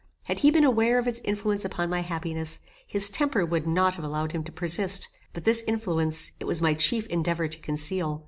Had 0.23 0.39
he 0.39 0.49
been 0.49 0.63
aware 0.63 0.97
of 0.97 1.07
its 1.07 1.21
influence 1.23 1.63
upon 1.63 1.87
my 1.91 1.99
happiness, 2.01 2.59
his 2.87 3.07
temper 3.11 3.45
would 3.45 3.67
not 3.67 3.93
have 3.93 4.03
allowed 4.03 4.31
him 4.31 4.43
to 4.45 4.51
persist; 4.51 5.07
but 5.31 5.43
this 5.43 5.63
influence, 5.67 6.31
it 6.39 6.45
was 6.45 6.59
my 6.59 6.73
chief 6.73 7.05
endeavour 7.05 7.47
to 7.47 7.59
conceal. 7.59 8.19